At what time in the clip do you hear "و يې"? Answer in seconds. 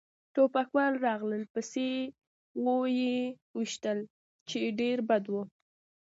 2.61-3.15